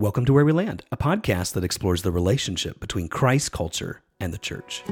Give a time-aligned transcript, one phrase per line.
[0.00, 4.32] Welcome to Where We Land, a podcast that explores the relationship between Christ culture and
[4.32, 4.84] the church.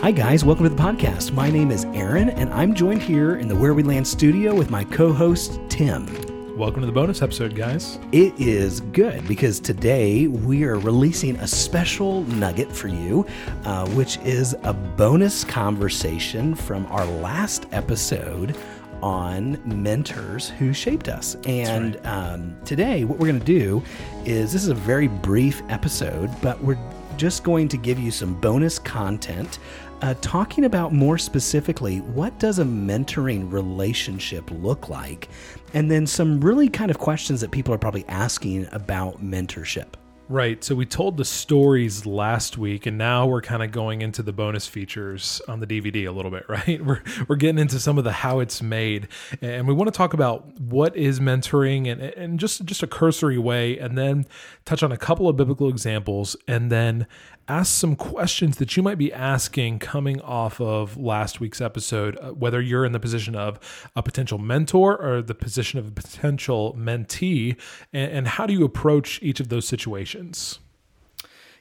[0.00, 0.44] Hi, guys.
[0.44, 1.30] Welcome to the podcast.
[1.30, 4.72] My name is Aaron, and I'm joined here in the Where We Land studio with
[4.72, 6.29] my co host, Tim.
[6.56, 7.98] Welcome to the bonus episode, guys.
[8.12, 13.24] It is good because today we are releasing a special nugget for you,
[13.64, 18.56] uh, which is a bonus conversation from our last episode
[19.00, 21.36] on mentors who shaped us.
[21.46, 22.06] And right.
[22.06, 23.82] um, today, what we're going to do
[24.26, 26.78] is this is a very brief episode, but we're
[27.16, 29.58] just going to give you some bonus content
[30.02, 35.28] uh, talking about more specifically what does a mentoring relationship look like
[35.74, 39.94] and then some really kind of questions that people are probably asking about mentorship
[40.30, 40.62] Right.
[40.62, 44.32] So we told the stories last week, and now we're kind of going into the
[44.32, 46.80] bonus features on the DVD a little bit, right?
[46.84, 49.08] We're, we're getting into some of the how it's made.
[49.42, 53.38] And we want to talk about what is mentoring and, and just, just a cursory
[53.38, 54.24] way, and then
[54.64, 57.08] touch on a couple of biblical examples, and then
[57.50, 62.30] ask some questions that you might be asking coming off of last week's episode, uh,
[62.30, 63.58] whether you're in the position of
[63.96, 67.56] a potential mentor or the position of a potential mentee,
[67.92, 70.60] and, and how do you approach each of those situations?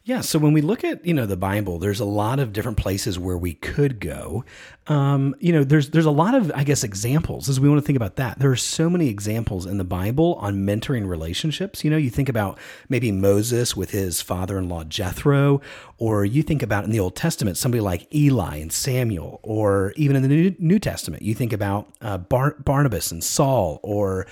[0.06, 2.78] Yeah, so when we look at you know the Bible, there's a lot of different
[2.78, 4.46] places where we could go.
[4.88, 7.86] Um, you know, there's there's a lot of I guess examples as we want to
[7.86, 8.40] think about that.
[8.40, 11.84] There are so many examples in the Bible on mentoring relationships.
[11.84, 15.62] You know, you think about maybe Moses with his father-in-law Jethro,
[15.98, 20.16] or you think about in the Old Testament somebody like Eli and Samuel, or even
[20.16, 24.26] in the New, New Testament, you think about uh, Bar- Barnabas and Saul, or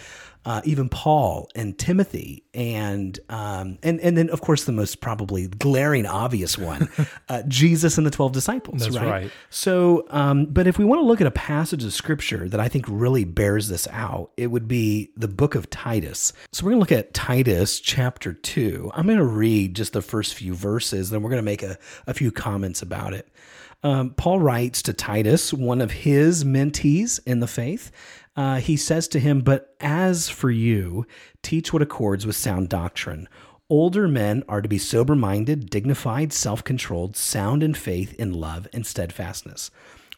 [0.47, 5.49] uh, even Paul and Timothy, and um, and and then of course the most probably
[5.49, 6.87] glaring obvious one,
[7.29, 8.79] uh, Jesus and the twelve disciples.
[8.79, 9.05] That's right.
[9.05, 9.31] right.
[9.49, 12.69] So, um, but if we want to look at a passage of scripture that I
[12.69, 16.31] think really bears this out, it would be the book of Titus.
[16.53, 18.89] So we're going to look at Titus chapter two.
[18.95, 21.77] I'm going to read just the first few verses, then we're going to make a,
[22.07, 23.27] a few comments about it.
[23.83, 27.91] Um, Paul writes to Titus, one of his mentees in the faith.
[28.37, 31.07] Uh, he says to him, But as for you,
[31.41, 33.27] teach what accords with sound doctrine.
[33.69, 38.67] Older men are to be sober minded, dignified, self controlled, sound in faith, in love,
[38.71, 39.71] and steadfastness.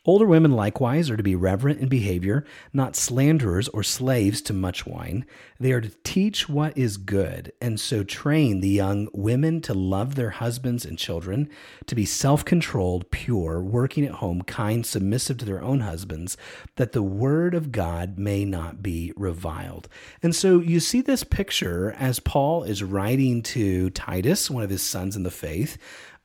[0.06, 4.88] Older women likewise are to be reverent in behavior, not slanderers or slaves to much
[4.88, 5.26] wine.
[5.60, 10.16] They are to teach what is good, and so train the young women to love
[10.16, 11.50] their husbands and children,
[11.86, 16.38] to be self controlled, pure, working at home, kind, submissive to their own husbands,
[16.78, 19.90] that the word of God may not be reviled.
[20.24, 24.82] And so you see this picture as Paul is writing to Titus, one of his
[24.82, 25.78] sons in the faith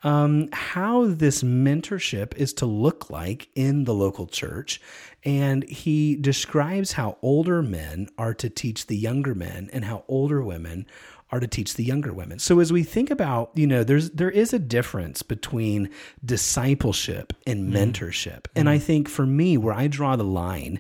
[0.05, 4.81] um, how this mentorship is to look like in the local church.
[5.25, 10.43] And he describes how older men are to teach the younger men and how older
[10.43, 10.87] women
[11.33, 12.39] are to teach the younger women.
[12.39, 15.89] So as we think about, you know, there's there is a difference between
[16.25, 17.77] discipleship and mm-hmm.
[17.77, 18.43] mentorship.
[18.43, 18.51] Mm.
[18.57, 20.79] And I think for me where I draw the line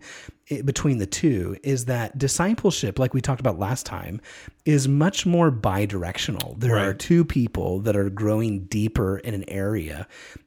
[0.64, 4.20] between the two is that discipleship, like we talked about last time,
[4.64, 6.56] is much more bi-directional.
[6.58, 6.86] There right.
[6.86, 10.06] are two people that are growing deeper in an area,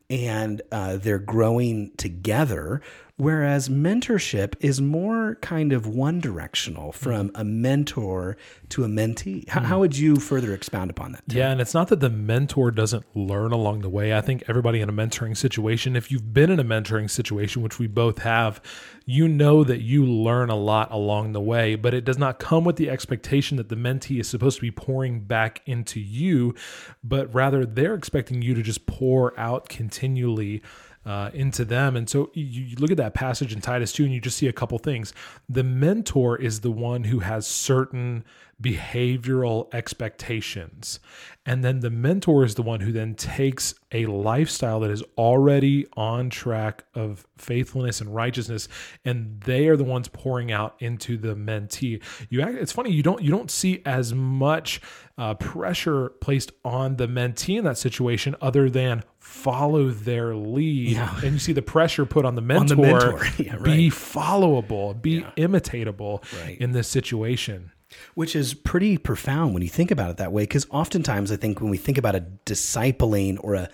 [0.09, 2.81] and uh, they're growing together.
[3.19, 8.38] Whereas mentorship is more kind of one directional from a mentor
[8.69, 9.50] to a mentee.
[9.50, 11.28] How, how, would you further expound upon that?
[11.28, 11.40] Tim?
[11.40, 14.16] Yeah, and it's not that the mentor doesn't learn along the way.
[14.16, 17.79] I think everybody in a mentoring situation, if you've been in a mentoring situation, which
[17.79, 18.62] we both have,
[19.07, 22.66] you know that you learn a lot along the way, but it does not come
[22.66, 26.53] with the expectation that the mentee is supposed to be pouring back into you,
[27.03, 30.62] but rather they're expecting you to just pour out continually
[31.06, 31.96] uh, into them.
[31.96, 34.47] And so you, you, look at that passage in Titus 2 and you just see
[34.47, 35.13] a couple things.
[35.47, 38.25] The mentor is the one who has certain
[38.62, 41.00] behavioral expectations.
[41.45, 45.85] And then the mentor is the one who then takes a lifestyle that is already
[45.96, 48.67] on track of faithfulness and righteousness
[49.05, 52.02] and they are the ones pouring out into the mentee.
[52.29, 54.81] You it's funny you don't you don't see as much
[55.17, 61.16] uh, pressure placed on the mentee in that situation other than follow their lead yeah.
[61.23, 63.28] and you see the pressure put on the mentor, on the mentor.
[63.37, 63.64] Yeah, right.
[63.64, 65.31] be followable, be yeah.
[65.37, 66.58] imitatable right.
[66.58, 67.72] in this situation.
[68.16, 70.44] Which is pretty profound when you think about it that way.
[70.44, 73.70] Because oftentimes, I think when we think about a discipling or a,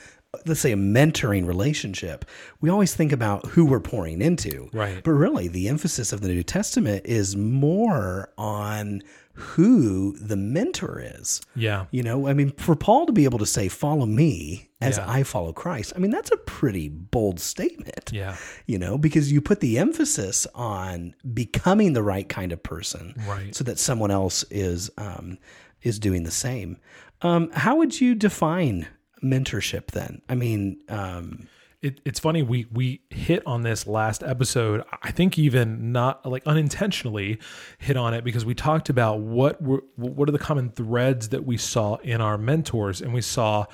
[0.46, 2.26] let's say, a mentoring relationship,
[2.62, 4.70] we always think about who we're pouring into.
[4.74, 5.04] Right.
[5.04, 9.02] But really, the emphasis of the New Testament is more on
[9.36, 11.42] who the mentor is.
[11.56, 11.86] Yeah.
[11.92, 15.10] You know, I mean, for Paul to be able to say, follow me as Yeah.
[15.10, 18.12] I follow Christ, I mean, that's a pretty bold statement.
[18.14, 18.36] Yeah.
[18.68, 23.56] You know, because you put the emphasis on becoming the right kind of person, Right.
[23.56, 25.38] So that someone else is um,
[25.82, 26.78] is doing the same.
[27.22, 28.88] Um, how would you define
[29.24, 30.22] mentorship then?
[30.30, 31.48] I mean, um,
[31.84, 34.84] It, it's funny we we hit on this last episode.
[35.04, 37.40] I think even not like unintentionally
[37.78, 41.46] hit on it because we talked about what were what are the common threads that
[41.46, 43.66] we saw in our mentors, and we saw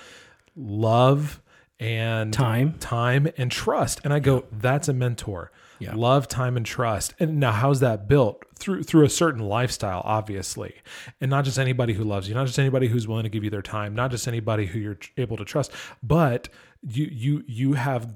[0.56, 1.41] love
[1.79, 2.73] and Time.
[2.79, 4.01] time and trust.
[4.03, 5.51] And I go, that's a mentor.
[5.79, 5.95] Yeah.
[5.95, 7.13] Love, time, and trust.
[7.19, 10.75] And now, how's that built through through a certain lifestyle, obviously,
[11.21, 13.50] and not just anybody who loves you, not just anybody who's willing to give you
[13.50, 15.71] their time, not just anybody who you're able to trust,
[16.03, 16.50] but
[16.81, 18.13] you you you have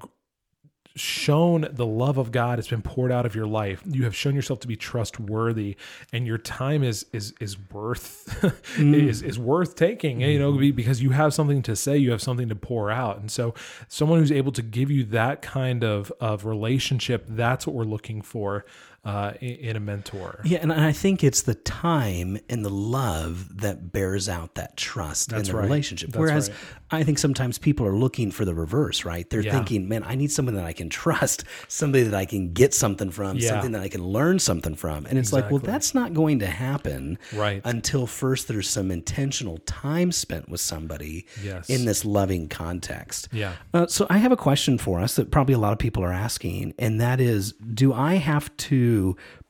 [0.96, 3.82] shown the love of God It's been poured out of your life.
[3.84, 5.76] You have shown yourself to be trustworthy,
[6.12, 8.26] and your time is is is worth
[8.76, 8.94] mm.
[8.94, 10.20] is is worth taking.
[10.20, 13.30] You know, because you have something to say, you have something to pour out, and
[13.30, 13.54] so
[13.88, 18.22] someone who's able to give you that kind of of relationship, that's what we're looking
[18.22, 18.64] for
[19.04, 20.40] uh, in, a mentor.
[20.44, 25.30] yeah, and I think it's the time and the love that bears out that trust
[25.30, 25.64] That's in the right.
[25.64, 26.10] relationship.
[26.10, 26.58] That's Whereas right.
[27.00, 29.28] I think sometimes people are looking for the reverse, right?
[29.28, 29.52] They're Yeah.
[29.52, 33.10] thinking, man, I need someone that I can trust, somebody that I can get something
[33.10, 33.48] from, Yeah.
[33.50, 35.04] something that I can learn something from.
[35.06, 37.60] And it's like, well, that's not going to happen Right.
[37.64, 41.68] until first there's some intentional time spent with somebody Yes.
[41.68, 43.28] in this loving context.
[43.32, 43.54] Yeah.
[43.72, 46.12] Uh, so I have a question for us that probably a lot of people are
[46.12, 48.93] asking, and that is, do I have to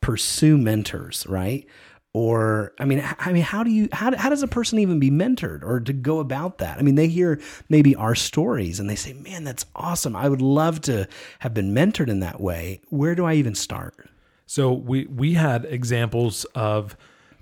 [0.01, 1.67] pursue mentors, right?
[2.13, 5.11] Or I mean, I mean, how do you how, how does a person even be
[5.11, 6.77] mentored or to go about that?
[6.77, 10.15] I mean, they hear maybe our stories and they say, "Man, that's awesome!
[10.15, 11.09] I would love to
[11.39, 14.09] have been mentored in that way." Where do I even start?
[14.45, 16.95] So we we had examples of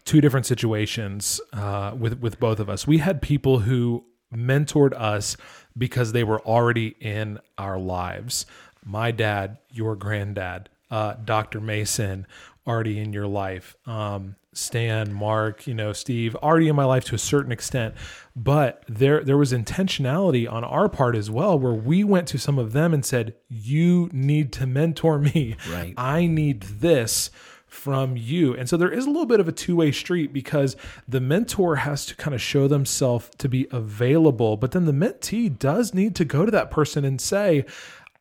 [0.05, 2.88] two different situations uh, with with both of us.
[2.88, 4.03] We had people who
[4.33, 5.38] mentored us
[5.77, 8.45] because they were already in our lives.
[8.83, 11.60] My dad, your granddad, uh, Dr.
[11.60, 12.28] Mason,
[12.68, 13.75] already in your life.
[13.88, 17.95] Um, Stan, Mark, you know, Steve, already in my life to a certain extent.
[18.36, 22.60] But there there was intentionality on our part as well, where we went to some
[22.60, 25.56] of them and said, "You need to mentor me.
[25.68, 25.95] Right.
[25.98, 27.31] I need this."
[27.68, 28.54] from you.
[28.56, 30.75] And so there is a little bit of a two-way street because
[31.07, 35.57] the mentor has to kind of show themselves to be available, but then the mentee
[35.57, 37.66] does need to go to that person and say,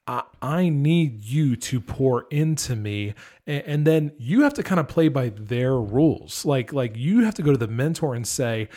[0.06, 3.14] I, I need you to pour into me.
[3.46, 6.44] And, and then you have to kind of play by their rules.
[6.44, 8.68] Like, like you have to go to the mentor and say,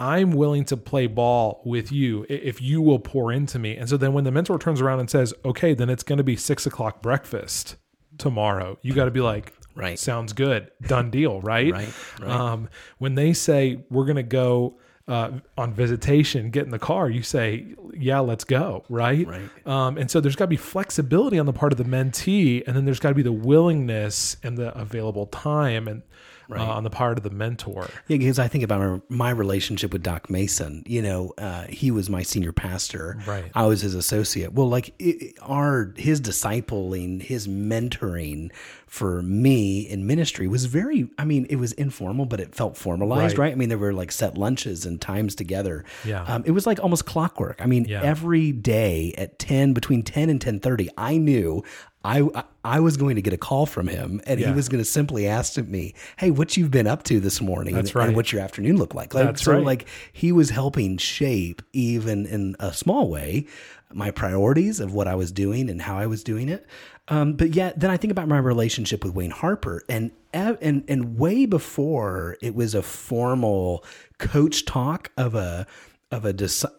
[0.00, 3.76] I'm willing to play ball with you if you will pour into me.
[3.76, 6.24] And so then when the mentor turns around and says, okay, then it's going to
[6.24, 7.76] be six o'clock breakfast
[8.16, 9.98] tomorrow, you got to be like, Right.
[9.98, 11.72] sounds good, done deal, right?
[11.72, 12.30] Right, right.
[12.30, 17.08] Um, when they say we're going to go uh, on visitation, get in the car,
[17.08, 19.26] you say, yeah, let's go, right?
[19.26, 19.66] Right.
[19.66, 22.76] Um, and so there's got to be flexibility on the part of the mentee, and
[22.76, 26.02] then there's got to be the willingness and the available time and
[26.50, 27.88] uh, on the part of the mentor.
[28.06, 30.82] Yeah, because I think about my relationship with Doc Mason.
[30.86, 33.18] You know, uh, he was my senior pastor.
[33.26, 33.50] Right.
[33.54, 34.52] I was his associate.
[34.52, 38.50] Well, like it, our his discipling, his mentoring
[38.86, 41.08] for me in ministry was very.
[41.18, 43.46] I mean, it was informal, but it felt formalized, Right.
[43.48, 43.52] right?
[43.52, 45.84] I mean, there were like set lunches and times together.
[46.04, 46.22] Yeah.
[46.24, 47.60] Um, it was like almost clockwork.
[47.60, 48.02] I mean, Yeah.
[48.02, 51.62] every day at ten between ten and ten thirty, I knew.
[52.04, 54.88] I, I was going to get a call from him and he was going to
[54.88, 57.74] simply ask me, Hey, what you've been up to this morning?
[57.74, 58.06] That's and, right.
[58.08, 59.14] and what's your afternoon look like?
[59.14, 59.64] Like, That's so right.
[59.64, 63.46] like he was helping shape even in a small way
[63.92, 66.66] my priorities of what I was doing and how I was doing it.
[67.08, 71.18] Um, but yet then I think about my relationship with Wayne Harper and, and, and
[71.18, 73.84] way before it was a formal
[74.18, 75.66] coach talk of a,
[76.10, 76.30] of a,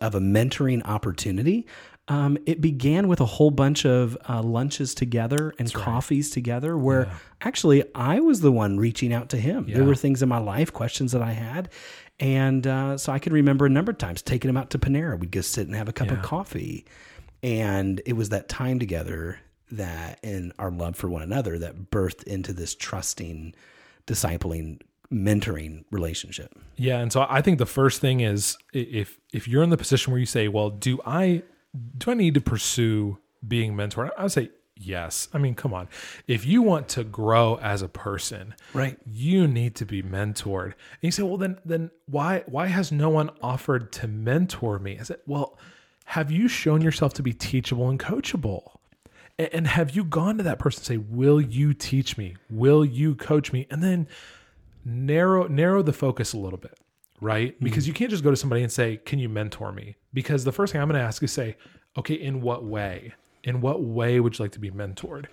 [0.01, 1.65] of a mentoring opportunity.
[2.09, 7.07] Um, it began with a whole bunch of uh, lunches together and coffees together where
[7.41, 9.67] actually I was the one reaching out to him.
[9.67, 11.69] There were things in my life, questions that I had.
[12.19, 15.17] And uh, so I could remember a number of times taking him out to Panera.
[15.19, 16.83] We'd go sit and have a cup of coffee.
[17.43, 19.39] And it was that time together
[19.71, 23.53] that, and our love for one another, that birthed into this trusting,
[24.07, 24.81] discipling,
[25.13, 26.57] mentoring relationship.
[26.75, 30.11] Yeah, and so I think the first thing is if if you're in the position
[30.11, 31.43] where you say, "Well, do I
[31.97, 35.27] do I need to pursue being mentored?" I would say yes.
[35.33, 35.87] I mean, come on.
[36.27, 38.97] If you want to grow as a person, Right.
[39.05, 40.65] you need to be mentored.
[40.73, 44.97] And you say, "Well, then then why why has no one offered to mentor me?"
[44.99, 45.57] I said, "Well,
[46.05, 48.77] have you shown yourself to be teachable and coachable?"
[49.37, 52.35] A- And have you gone to that person and say, Will you teach me?
[52.49, 53.67] Will you coach me?
[53.69, 54.07] And then
[54.85, 56.77] narrow narrow the focus a little bit,
[57.21, 57.55] right?
[57.55, 57.63] Mm-hmm.
[57.63, 60.51] Because you can't just go to somebody and say, "Can you mentor me?" Because the
[60.51, 61.57] first thing I'm going to ask is say,
[61.97, 63.13] "Okay, in what way?
[63.43, 65.25] In what way would you like to be mentored?"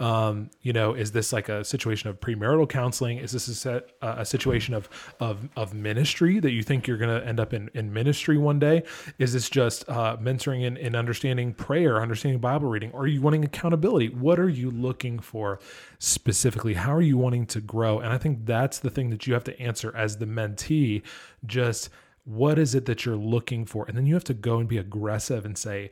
[0.00, 3.18] Um, you know, is this like a situation of premarital counseling?
[3.18, 4.88] Is this a, set, uh, a situation of,
[5.20, 8.58] of of ministry that you think you're going to end up in, in ministry one
[8.58, 8.82] day?
[9.18, 12.90] Is this just uh, mentoring and, and understanding prayer, understanding Bible reading?
[12.94, 14.08] Are you wanting accountability?
[14.08, 15.60] What are you looking for
[16.00, 16.74] specifically?
[16.74, 18.00] How are you wanting to grow?
[18.00, 21.02] And I think that's the thing that you have to answer as the mentee.
[21.46, 21.90] Just
[22.24, 23.84] what is it that you're looking for?
[23.86, 25.90] And then you have to go and be aggressive and say,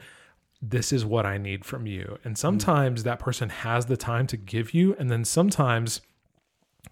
[0.63, 2.19] this is what I need from you.
[2.25, 6.01] And sometimes that person has the time to give you, and then sometimes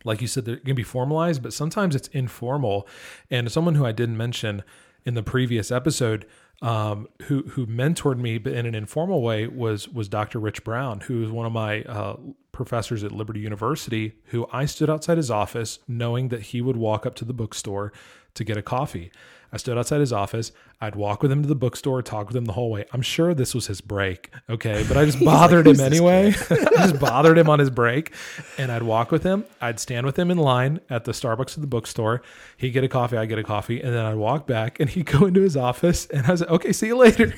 [0.05, 2.87] like you said, they're going to be formalized, but sometimes it's informal.
[3.31, 4.63] And someone who I didn't mention
[5.05, 6.27] in the previous episode,
[6.61, 10.39] um, who who mentored me, but in an informal way, was was Dr.
[10.39, 12.17] Rich Brown, who is one of my uh,
[12.53, 14.15] professors at Liberty University.
[14.27, 17.93] Who I stood outside his office, knowing that he would walk up to the bookstore
[18.35, 19.11] to get a coffee.
[19.53, 20.53] I stood outside his office.
[20.81, 22.85] I'd walk with him to the bookstore, talk with him the whole way.
[22.93, 26.29] I'm sure this was his break, okay, but I just bothered him anyway.
[26.51, 28.13] I just bothered him on his break,
[28.59, 29.45] and I'd walk with him.
[29.61, 32.23] I'd stand with him in line at the Starbucks at the bookstore.
[32.57, 35.07] He'd get a coffee, I'd get a coffee, and then I'd walk back, and he'd
[35.19, 37.35] go into his office, and I was like, "Okay, see you later."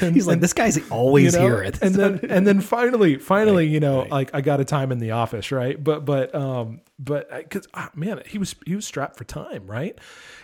[0.00, 1.46] and, He's like, and- this guy's always you know?
[1.46, 1.72] here.
[1.82, 4.10] and then and then finally finally Right, you know right.
[4.10, 8.22] like i got a time in the office right but but um but because man
[8.26, 9.98] he was he was strapped for time right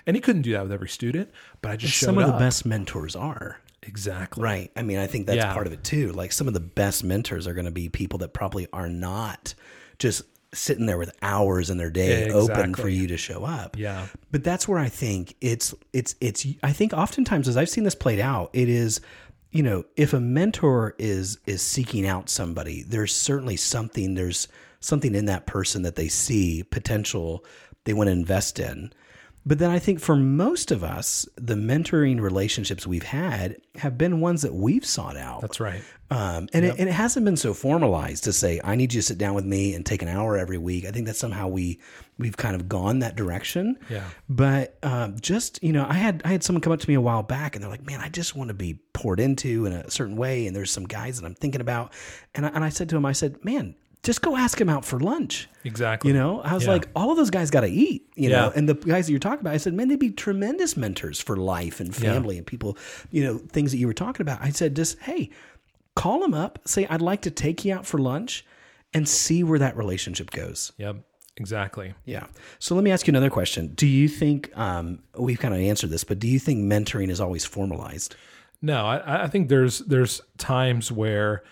[0.07, 2.39] and he couldn't do that with every student but i just showed some of the
[2.39, 3.59] best mentors are.
[3.83, 4.71] exactly Right.
[4.77, 5.53] I mean, I think that's Yeah.
[5.53, 6.13] part of it too.
[6.13, 9.55] Like some of the best mentors are going to be people that probably are not
[9.99, 10.23] just
[10.55, 12.83] sitting there with hours in their day open Exactly.
[12.83, 13.77] for you to show up.
[13.79, 17.85] yeah But that's where I think it's it's it's I think oftentimes as I've seen
[17.85, 19.01] this played out, it is
[19.51, 24.47] you know, if a mentor is is seeking out somebody, there's certainly something there's
[24.81, 27.45] something in that person that they see potential
[27.85, 28.93] they want to invest in.
[29.45, 34.21] But then I think for most of us, the mentoring relationships we've had have been
[34.21, 35.41] ones that we've sought out.
[35.41, 38.93] that's right Um, and, it, and it hasn't been so formalized to say, I need
[38.93, 40.85] you to sit down with me and take an hour every week.
[40.85, 41.81] I think that somehow we,
[42.19, 43.79] we've kind of gone that direction.
[43.89, 44.05] Yeah.
[44.29, 47.01] But um, just, you know, I had, I had someone come up to me a
[47.01, 49.91] while back and they're like, man, I just want to be poured into in a
[49.91, 50.47] certain way.
[50.47, 51.93] And there's some guys that I'm thinking about.
[52.35, 54.85] And I, and I said to him, I said, man, just go ask him out
[54.85, 55.49] for lunch.
[55.65, 56.71] exactly You know, I was Yeah.
[56.73, 58.37] like, all of those guys got to eat, you Yeah.
[58.47, 61.21] know, and the guys that you're talking about, I said, man, they'd be tremendous mentors
[61.21, 62.77] for life and family and people,
[63.13, 64.43] you know, things that you were talking about.
[64.43, 65.31] I said, just, hey,
[65.95, 68.45] call them up, say, I'd like to take you out for lunch
[68.93, 70.73] and see where that relationship goes.
[70.79, 70.97] yep
[71.39, 72.27] exactly Yeah.
[72.59, 73.69] So let me ask you another question.
[73.75, 77.21] Do you think, um, we've kind of answered this, but do you think mentoring is
[77.23, 78.17] always formalized?
[78.61, 81.43] No, I, I think there's there's times where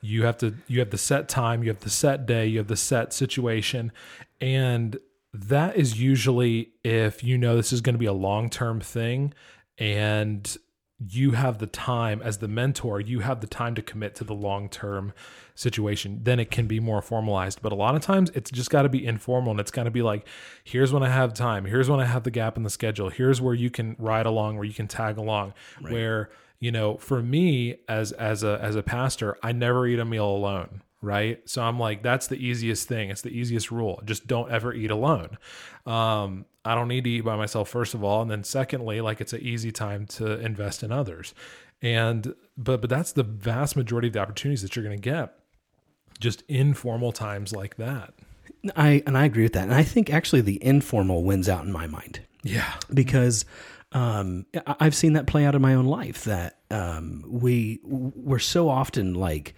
[0.00, 2.68] you have to you have the set time, you have the set day, you have
[2.68, 3.92] the set situation,
[4.40, 4.98] and
[5.32, 9.34] that is usually if you know this is going to be a long term thing,
[9.76, 10.56] and
[11.06, 14.34] you have the time as the mentor, you have the time to commit to the
[14.34, 15.12] long term
[15.54, 16.20] situation.
[16.22, 17.62] Then it can be more formalized.
[17.62, 19.90] But a lot of times it's just got to be informal and it's got to
[19.90, 20.26] be like,
[20.64, 23.40] here's when I have time, here's when I have the gap in the schedule, here's
[23.40, 25.54] where you can ride along, where you can tag along,
[25.92, 30.04] where you know for me as as a as a pastor i never eat a
[30.04, 31.48] meal alone right?
[31.48, 33.10] So i'm like that's the easiest thing.
[33.10, 34.02] It's the easiest rule.
[34.04, 35.38] Just don't ever eat alone.
[35.86, 38.20] Um i don't need to eat by myself first of all.
[38.22, 41.34] And then secondly like it's an easy time to invest in others.
[41.80, 45.34] And but but that's the vast majority of the opportunities that you're going to get
[46.18, 48.14] just informal times like that.
[48.74, 49.64] I, and I agree with that.
[49.64, 52.20] And I think actually the informal wins out in my mind.
[52.42, 52.74] yeah.
[52.92, 53.44] Because
[53.92, 56.24] um, I've seen that play out in my own life.
[56.24, 59.54] That um, we we're so often like.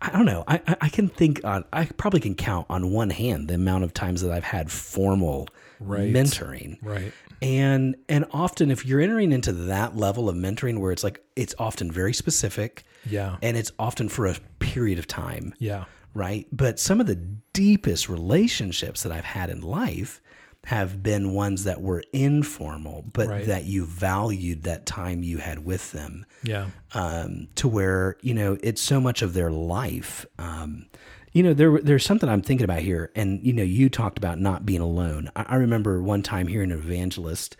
[0.00, 0.44] I don't know.
[0.46, 1.64] I, I- I can think on.
[1.72, 5.48] I probably can count on one hand the amount of times that I've had formal
[5.80, 6.12] Right.
[6.12, 11.02] mentoring, right and and often if you're entering into that level of mentoring where it's
[11.04, 15.84] like it's often very specific, yeah and it's often for a period of time, yeah
[16.14, 16.46] right?
[16.52, 17.16] But some of the
[17.52, 20.22] deepest relationships that I've had in life
[20.66, 23.46] have been ones that were informal, but Right.
[23.46, 28.56] that you valued that time you had with them yeah um, to where, you know,
[28.62, 30.24] it's so much of their life.
[30.38, 30.86] Um,
[31.32, 33.10] you know, there, there's something I'm thinking about here.
[33.16, 35.30] And, you know, you talked about not being alone.
[35.34, 37.56] I, I remember one time hearing an evangelist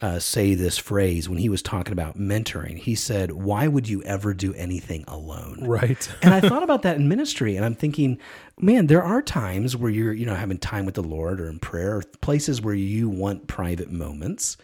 [0.00, 2.78] uh, say this phrase when he was talking about mentoring.
[2.78, 5.58] He said, Why would you ever do anything alone?
[5.62, 8.18] right and I thought about that in ministry, and I'm thinking,
[8.60, 11.58] man, there are times where you're, you know, having time with the Lord or in
[11.58, 14.56] prayer, or places where you want private moments.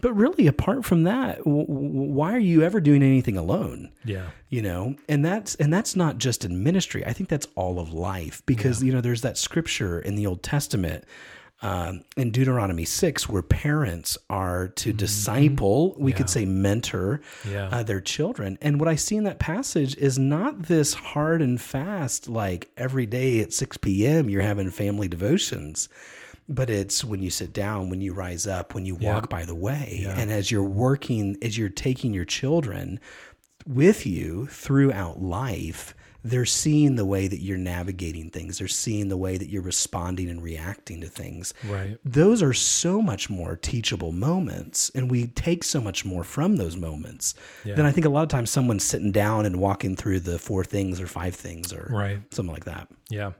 [0.00, 3.90] But really, apart from that, w- w- why are you ever doing anything alone?
[4.04, 7.06] yeah You know, and that's and that's not just in ministry.
[7.06, 10.42] I think that's all of life because you know there's that scripture in the Old
[10.42, 11.04] Testament
[11.62, 17.68] um, in Deuteronomy 6, where parents are to disciple, we could say mentor Yeah.
[17.70, 18.58] uh, their children.
[18.60, 23.06] And what I see in that passage is not this hard and fast, like every
[23.06, 25.88] day at 6 p.m., you're having family devotions.
[26.46, 29.54] But it's when you sit down, when you rise up, when you walk by the
[29.54, 30.02] way.
[30.20, 33.00] And as you're working, as you're taking your children
[33.66, 35.94] with you throughout life,
[36.26, 38.58] they're seeing the way that you're navigating things.
[38.58, 41.52] They're seeing the way that you're responding and reacting to things.
[41.68, 41.98] Right.
[42.02, 46.76] Those are so much more teachable moments, and we take so much more from those
[46.78, 47.74] moments Yeah.
[47.74, 50.64] than I think a lot of times someone's sitting down and walking through the four
[50.64, 52.20] things or five things or Right.
[52.34, 52.88] something like that.
[53.10, 53.32] Yeah.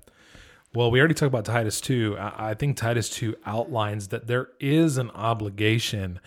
[0.74, 2.18] Well, we already talked about Titus 2.
[2.18, 6.20] I I think Titus 2 outlines that there is an obligation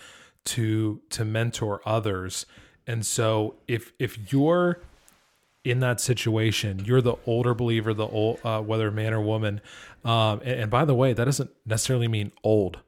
[0.45, 2.45] to to mentor others.
[2.87, 4.79] And so if if you're
[5.69, 9.62] in that situation, you're the older believer, the old uh, whether man or woman.
[10.03, 12.79] Um, and, and by the way, that doesn't necessarily mean old.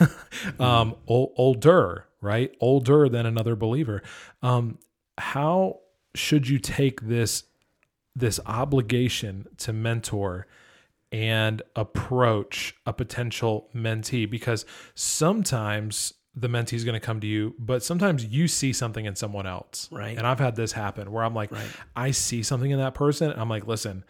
[0.58, 2.54] um, ol- older, right?
[2.60, 4.02] Older than another believer.
[4.42, 4.78] Um,
[5.18, 5.80] how
[6.14, 7.44] should you take this
[8.16, 10.46] this obligation to mentor
[11.10, 14.64] and approach a potential mentee because
[14.94, 19.14] sometimes the mentee is going to come to you but sometimes you see something in
[19.16, 20.16] someone else Right.
[20.18, 21.50] and i've had this happen where i'm like
[21.94, 24.04] i see something in that person and i'm like listen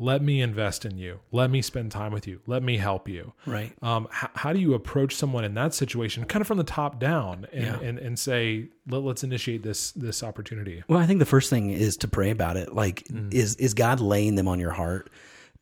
[0.00, 3.32] let me invest in you let me spend time with you let me help you
[3.46, 3.72] Right.
[3.82, 6.98] um, h- how do you approach someone in that situation kind of from the top
[7.00, 7.80] down and, Yeah.
[7.80, 11.70] and, and say Let, let's initiate this this opportunity Well, I think the first thing
[11.70, 12.72] is to pray about it.
[12.74, 13.34] Like, Mm.
[13.34, 15.10] is is God laying them on your heart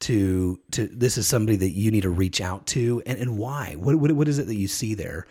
[0.01, 3.75] to to this is somebody that you need to reach out to, and and why?
[3.79, 5.27] What what, what is it that you see there?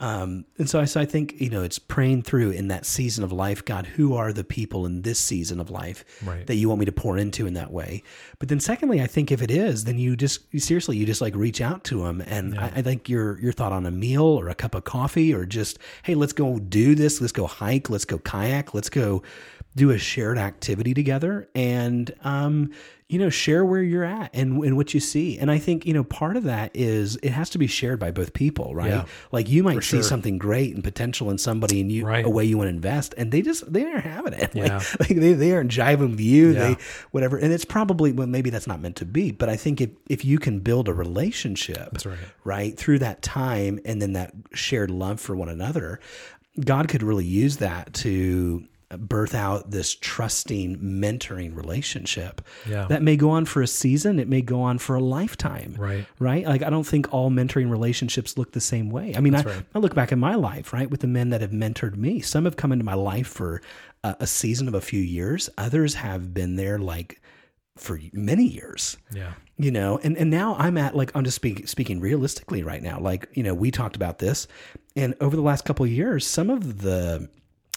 [0.00, 3.22] Um, and so I, so I think you know it's praying through in that season
[3.22, 3.64] of life.
[3.64, 6.46] God, who are the people in this season of life Right.
[6.46, 8.02] that you want me to pour into in that way?
[8.38, 11.34] But then secondly, I think if it is, then you just seriously you just like
[11.36, 14.48] reach out to them, and I, I think your your thought on a meal or
[14.48, 18.06] a cup of coffee or just hey, let's go do this, let's go hike, let's
[18.06, 19.22] go kayak, let's go
[19.76, 22.72] do a shared activity together and um,
[23.10, 25.92] you know share where you're at and, and what you see and i think you
[25.92, 29.04] know part of that is it has to be shared by both people right Yeah.
[29.32, 30.02] like you might see sure.
[30.04, 32.24] something great and potential in somebody and you Right.
[32.24, 34.82] a way you want to invest and they just they aren't having it like, Yeah.
[35.00, 36.58] like they, they aren't jiving with you Yeah.
[36.68, 36.76] they
[37.10, 39.90] whatever and it's probably well maybe that's not meant to be but i think if
[40.08, 42.18] if you can build a relationship right.
[42.44, 45.98] right through that time and then that shared love for one another
[46.64, 48.64] god could really use that to
[48.98, 52.86] birth out this trusting mentoring relationship Yeah.
[52.88, 56.06] that may go on for a season it may go on for a lifetime Right.
[56.18, 56.44] right?
[56.44, 59.14] Like i don't think all mentoring relationships look the same way.
[59.16, 59.62] I mean I, right.
[59.74, 62.20] I look back in my life right with the men that have mentored me.
[62.20, 63.62] Some have come into my life for
[64.02, 65.48] a, a season of a few years.
[65.56, 67.20] Others have been there like
[67.76, 68.96] for many years.
[69.14, 69.32] Yeah.
[69.56, 72.98] You know and and now i'm at like i'm just speak, speaking realistically right now.
[72.98, 74.48] Like you know we talked about this
[74.96, 77.28] and over the last couple of years some of the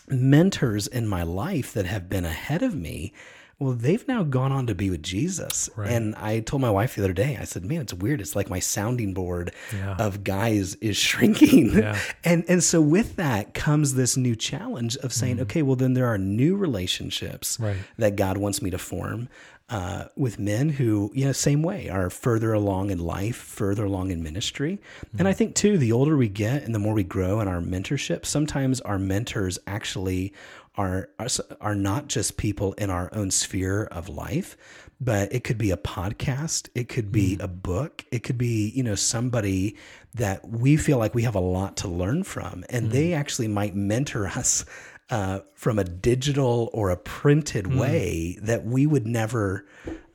[0.09, 3.13] mentors in my life that have been ahead of me
[3.59, 5.89] well they've now gone on to be with jesus Right.
[5.91, 8.49] and i told my wife the other day i said man it's weird it's like
[8.49, 9.95] my sounding board Yeah.
[9.99, 11.97] of guys is shrinking Yeah.
[12.23, 15.43] and and so with that comes this new challenge of saying Mm-hmm.
[15.43, 17.77] okay well then there are new relationships Right.
[17.97, 19.29] that God wants me to form
[19.69, 24.11] uh, with men who, you know, same way are further along in life, further along
[24.11, 24.79] in ministry.
[25.17, 25.37] And I mm-hmm.
[25.37, 28.81] think too, the older we get and the more we grow in our mentorship, sometimes
[28.81, 30.33] our mentors actually
[30.75, 31.27] are are,
[31.61, 34.57] are not just people in our own sphere of life,
[34.99, 37.43] but it could be a podcast, it could be mm.
[37.43, 39.77] a book, it could be you know somebody
[40.15, 43.17] that we feel like we have a lot to learn from, and they mm.
[43.17, 44.65] actually might mentor us
[45.13, 47.77] uh, from a digital or a printed Hmm.
[47.77, 49.63] way that we would never,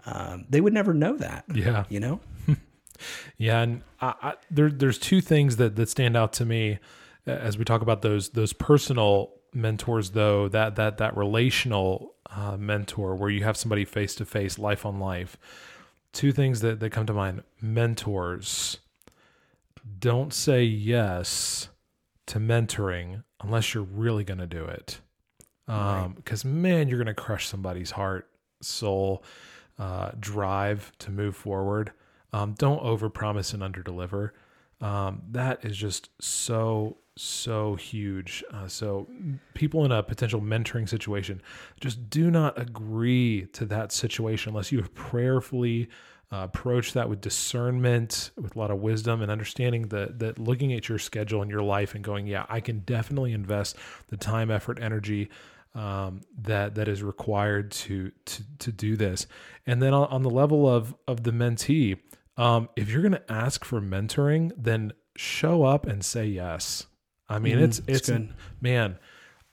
[0.04, 1.44] um, they would never know that.
[1.54, 1.84] Yeah.
[1.88, 2.20] You know?
[3.36, 6.80] Yeah, and I, I, there, there's two things that, that stand out to me
[7.28, 12.56] uh, as we talk about those those personal mentors, though that that that relational uh,
[12.56, 15.36] mentor where you have somebody face to face, life on life.
[16.12, 18.78] Two things that, that come to mind: mentors.
[20.00, 21.68] Don't say yes
[22.28, 25.00] to mentoring unless you're really going to do it,
[25.66, 28.28] because man, you're going to crush somebody's heart,
[28.62, 29.22] soul,
[29.78, 31.92] uh, drive to move forward.
[32.32, 34.30] Um, don't overpromise and underdeliver.
[34.80, 38.44] Um, that is just so so huge.
[38.52, 39.08] Uh, so
[39.54, 41.42] people in a potential mentoring situation
[41.80, 45.88] just do not agree to that situation unless you have prayerfully
[46.32, 50.72] uh, approached that with discernment, with a lot of wisdom and understanding that that looking
[50.72, 53.76] at your schedule and your life and going, yeah, I can definitely invest
[54.08, 55.28] the time, effort, energy
[55.74, 59.26] um, that that is required to to to do this.
[59.66, 61.98] And then on, on the level of of the mentee,
[62.36, 66.86] Um, if you're going to ask for mentoring, then show up and say yes.
[67.28, 68.08] I mean, mm, it's it's
[68.60, 68.98] man,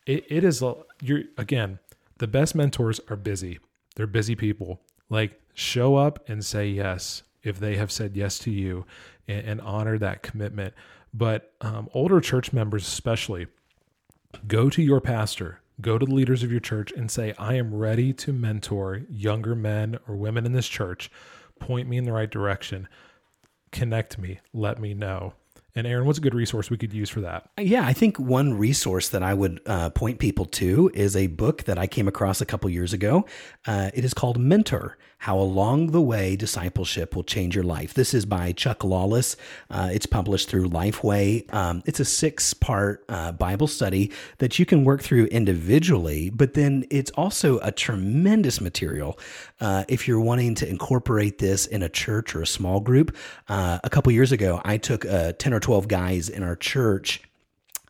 [0.05, 0.63] it, it is
[1.01, 1.79] you're again
[2.19, 3.59] the best mentors are busy.
[3.95, 4.84] They're busy people.
[5.09, 8.85] Like show up and say yes if they have said yes to you,
[9.27, 10.73] and, and honor that commitment.
[11.13, 13.47] But um, older church members, especially,
[14.47, 17.73] go to your pastor, go to the leaders of your church, and say, "I am
[17.73, 21.11] ready to mentor younger men or women in this church.
[21.59, 22.87] Point me in the right direction."
[23.75, 25.33] connect me, let me know.
[25.77, 27.49] And Aaron, what's a good resource we could use for that?
[27.59, 31.65] Yeah, I think one resource that I would uh, point people to is a book
[31.65, 33.25] that I came across a couple years ago.
[33.67, 37.93] Uh, it is called Mentor How Along the Way Discipleship Will Change Your Life.
[37.93, 39.35] This is by Chuck Lawless.
[39.69, 41.53] Uh, it's published through Lifeway.
[41.53, 46.53] Um, it's a six part uh, Bible study that you can work through individually, but
[46.53, 49.19] then it's also a tremendous material
[49.59, 53.13] uh, if you're wanting to incorporate this in a church or a small group.
[53.49, 57.23] Uh, a couple years ago, I took a 10 or 12 guys in our church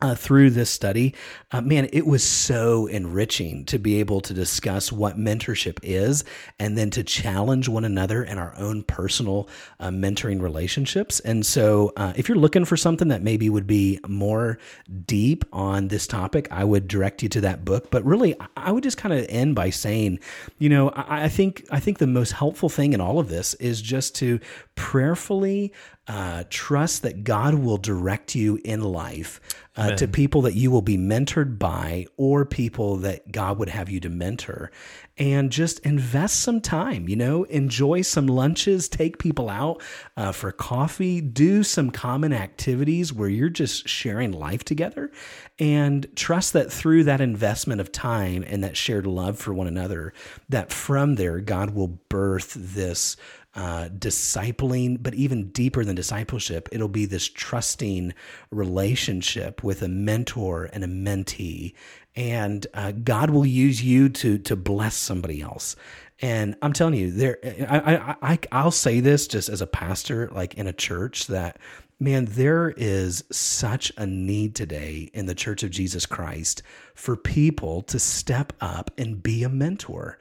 [0.00, 1.14] uh, through this study,
[1.52, 6.24] uh, man, it was so enriching to be able to discuss what mentorship is
[6.58, 9.46] and then to challenge one another in our own personal
[9.78, 11.20] uh, mentoring relationships.
[11.20, 14.58] And so, uh, if you're looking for something that maybe would be more
[15.04, 17.90] deep on this topic, I would direct you to that book.
[17.90, 20.20] But really, I would just kind of end by saying,
[20.58, 23.52] you know, I, I think I think the most helpful thing in all of this
[23.54, 24.40] is just to
[24.74, 25.72] prayerfully
[26.08, 29.40] uh, trust that God will direct you in life
[29.76, 33.90] uh, to people that you will be mentored by or people that God would have
[33.90, 34.70] you to mentor.
[35.18, 39.82] And just invest some time, you know, enjoy some lunches, take people out
[40.16, 45.10] uh, for coffee, do some common activities where you're just sharing life together.
[45.58, 50.12] And trust that through that investment of time and that shared love for one another,
[50.50, 53.16] that from there, God will birth this
[53.56, 58.12] uh, discipling, but even deeper than discipleship, it'll be this trusting
[58.50, 61.74] relationship with a mentor and a mentee.
[62.14, 65.74] And uh, God will use you to to bless somebody else.
[66.20, 67.38] And I'm telling you, there,
[67.68, 71.58] I, I, I, I'll say this just as a pastor, like in a church, that
[71.98, 76.62] man, there is such a need today in the Church of Jesus Christ
[76.94, 80.18] for people to step up and be a mentor.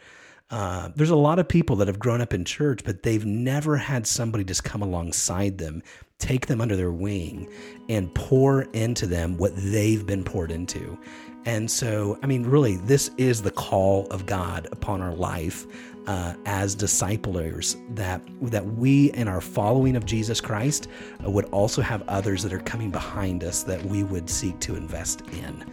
[0.51, 3.77] Uh, there's a lot of people that have grown up in church, but they've never
[3.77, 5.81] had somebody just come alongside them,
[6.19, 7.51] take them under their wing,
[7.89, 10.97] and pour into them what they've been poured into.
[11.45, 15.65] And so, I mean, really, this is the call of God upon our life
[16.07, 20.87] uh, as disciplers that that we in our following of Jesus Christ
[21.25, 24.75] uh, would also have others that are coming behind us that we would seek to
[24.75, 25.65] invest in.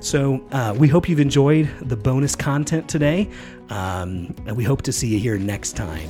[0.00, 3.30] So uh, we hope you've enjoyed the bonus content today.
[3.70, 6.08] Um, and we hope to see you here next time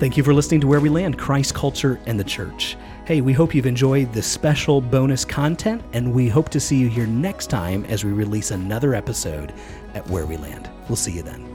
[0.00, 2.78] Thank you for listening to Where We Land Christ, Culture, and the Church.
[3.04, 6.88] Hey, we hope you've enjoyed this special bonus content, and we hope to see you
[6.88, 9.52] here next time as we release another episode
[9.92, 10.70] at Where We Land.
[10.88, 11.49] We'll see you then.